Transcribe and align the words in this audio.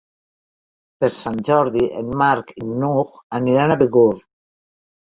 Per 1.03 1.09
Sant 1.17 1.37
Jordi 1.51 1.85
en 2.01 2.11
Marc 2.23 2.51
i 2.57 2.67
n'Hug 2.73 3.15
aniran 3.41 3.79
a 3.79 3.81
Begur. 3.87 4.11